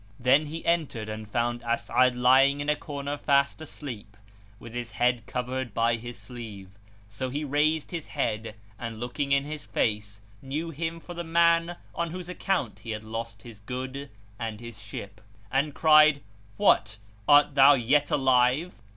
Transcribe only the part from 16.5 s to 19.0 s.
"What! art thou yet alive?"